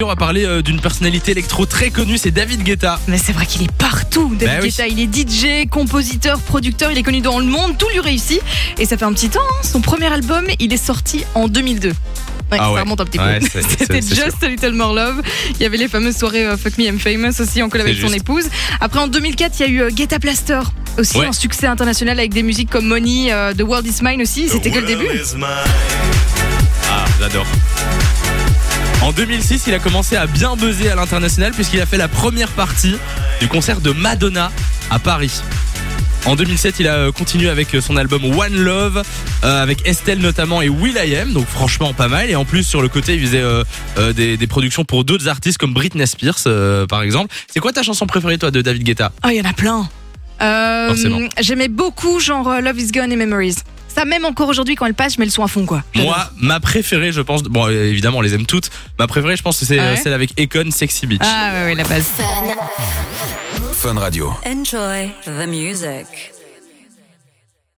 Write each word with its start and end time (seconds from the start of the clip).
On 0.00 0.06
va 0.06 0.14
parler 0.14 0.44
euh, 0.44 0.62
d'une 0.62 0.80
personnalité 0.80 1.32
électro 1.32 1.66
très 1.66 1.90
connue, 1.90 2.18
c'est 2.18 2.30
David 2.30 2.62
Guetta. 2.62 3.00
Mais 3.08 3.18
c'est 3.18 3.32
vrai 3.32 3.46
qu'il 3.46 3.64
est 3.64 3.72
partout, 3.78 4.32
David 4.38 4.46
Bah 4.46 4.60
oui. 4.62 4.68
Guetta. 4.68 4.86
Il 4.86 5.00
est 5.00 5.64
DJ, 5.64 5.68
compositeur, 5.68 6.38
producteur, 6.38 6.92
il 6.92 6.98
est 6.98 7.02
connu 7.02 7.20
dans 7.20 7.40
le 7.40 7.46
monde, 7.46 7.76
tout 7.76 7.88
lui 7.92 7.98
réussit. 7.98 8.40
Et 8.78 8.84
ça 8.86 8.96
fait 8.96 9.04
un 9.04 9.12
petit 9.12 9.28
temps, 9.28 9.40
hein. 9.42 9.54
son 9.64 9.80
premier 9.80 10.06
album, 10.06 10.44
il 10.60 10.72
est 10.72 10.76
sorti 10.76 11.24
en 11.34 11.48
2002. 11.48 11.88
Ouais, 11.88 11.94
Ah 12.52 12.56
ça 12.58 12.72
ouais. 12.74 12.80
remonte 12.82 13.00
un 13.00 13.06
petit 13.06 13.18
Ouais, 13.18 13.40
peu. 13.40 13.48
C'était 13.78 14.00
Just 14.00 14.40
a 14.40 14.48
Little 14.48 14.74
More 14.74 14.94
Love. 14.94 15.20
Il 15.56 15.62
y 15.64 15.66
avait 15.66 15.76
les 15.78 15.88
fameuses 15.88 16.16
soirées 16.16 16.46
euh, 16.46 16.56
Fuck 16.56 16.78
Me 16.78 16.84
I'm 16.84 17.00
Famous 17.00 17.40
aussi 17.40 17.60
en 17.60 17.68
collab 17.68 17.88
avec 17.88 17.98
son 18.00 18.12
épouse. 18.12 18.48
Après 18.80 19.00
en 19.00 19.08
2004, 19.08 19.58
il 19.58 19.62
y 19.62 19.64
a 19.64 19.68
eu 19.68 19.82
euh, 19.82 19.90
Guetta 19.90 20.20
Plaster. 20.20 20.60
Aussi 20.96 21.18
Ouais. 21.18 21.26
un 21.26 21.32
succès 21.32 21.66
international 21.66 22.20
avec 22.20 22.32
des 22.32 22.44
musiques 22.44 22.70
comme 22.70 22.86
Money, 22.86 23.32
euh, 23.32 23.52
The 23.52 23.62
World 23.62 23.84
Is 23.84 23.96
Mine 24.02 24.22
aussi. 24.22 24.48
C'était 24.48 24.70
que 24.70 24.78
le 24.78 24.86
début. 24.86 25.08
Ah, 26.88 27.04
j'adore. 27.20 27.46
En 29.08 29.12
2006, 29.12 29.64
il 29.68 29.72
a 29.72 29.78
commencé 29.78 30.16
à 30.16 30.26
bien 30.26 30.54
buzzer 30.54 30.90
à 30.90 30.94
l'international 30.94 31.52
puisqu'il 31.52 31.80
a 31.80 31.86
fait 31.86 31.96
la 31.96 32.08
première 32.08 32.50
partie 32.50 32.94
du 33.40 33.48
concert 33.48 33.80
de 33.80 33.90
Madonna 33.90 34.52
à 34.90 34.98
Paris. 34.98 35.40
En 36.26 36.36
2007, 36.36 36.74
il 36.80 36.88
a 36.88 36.94
euh, 36.94 37.10
continué 37.10 37.48
avec 37.48 37.74
euh, 37.74 37.80
son 37.80 37.96
album 37.96 38.22
One 38.38 38.54
Love, 38.54 39.02
euh, 39.44 39.62
avec 39.62 39.88
Estelle 39.88 40.18
notamment 40.18 40.60
et 40.60 40.68
Will.i.am, 40.68 41.32
donc 41.32 41.46
franchement 41.46 41.94
pas 41.94 42.08
mal. 42.08 42.28
Et 42.28 42.36
en 42.36 42.44
plus, 42.44 42.64
sur 42.64 42.82
le 42.82 42.90
côté, 42.90 43.14
il 43.14 43.22
faisait 43.22 43.40
euh, 43.40 43.64
euh, 43.96 44.12
des, 44.12 44.36
des 44.36 44.46
productions 44.46 44.84
pour 44.84 45.04
d'autres 45.04 45.28
artistes 45.28 45.56
comme 45.56 45.72
Britney 45.72 46.06
Spears, 46.06 46.86
par 46.86 47.00
exemple. 47.00 47.34
C'est 47.50 47.60
quoi 47.60 47.72
ta 47.72 47.82
chanson 47.82 48.06
préférée, 48.06 48.36
toi, 48.36 48.50
de 48.50 48.60
David 48.60 48.82
Guetta? 48.82 49.12
Oh, 49.24 49.28
il 49.30 49.36
y 49.36 49.40
en 49.40 49.48
a 49.48 49.54
plein. 49.54 49.88
Euh. 50.42 50.94
J'aimais 51.40 51.68
beaucoup 51.68 52.20
genre 52.20 52.60
Love 52.60 52.78
Is 52.78 52.92
Gone 52.92 53.10
et 53.10 53.16
Memories. 53.16 53.56
Ça 53.98 54.04
même 54.04 54.24
encore 54.24 54.48
aujourd'hui 54.48 54.76
quand 54.76 54.86
elle 54.86 54.94
passe, 54.94 55.14
je 55.14 55.18
mets 55.18 55.24
le 55.24 55.32
son 55.32 55.42
à 55.42 55.48
fond 55.48 55.66
quoi. 55.66 55.82
Moi, 55.96 56.16
ma 56.36 56.60
préférée, 56.60 57.10
je 57.10 57.20
pense, 57.20 57.42
bon, 57.42 57.66
évidemment, 57.66 58.18
on 58.18 58.20
les 58.20 58.32
aime 58.32 58.46
toutes. 58.46 58.70
Ma 58.96 59.08
préférée, 59.08 59.34
je 59.34 59.42
pense 59.42 59.58
que 59.58 59.64
c'est 59.66 59.80
Ah 59.80 59.86
euh, 59.86 59.94
ouais 59.94 60.00
celle 60.00 60.12
avec 60.12 60.40
Econ, 60.40 60.70
Sexy 60.70 61.08
Beach. 61.08 61.20
Ah 61.24 61.50
ouais, 61.52 61.64
ouais, 61.64 61.74
la 61.74 61.82
base. 61.82 62.06
Fun 63.72 63.98
Radio. 63.98 64.32
Enjoy 64.46 65.10
the 65.24 65.48
music. 65.48 66.37